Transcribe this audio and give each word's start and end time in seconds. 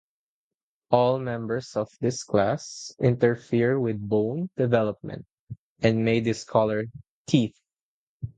All 0.89 1.19
members 1.19 1.75
of 1.75 1.87
this 2.01 2.23
class 2.23 2.91
interfere 2.99 3.79
with 3.79 3.99
bone 3.99 4.49
development 4.57 5.27
and 5.83 6.03
may 6.03 6.21
discolour 6.21 6.85
teeth. 7.27 7.55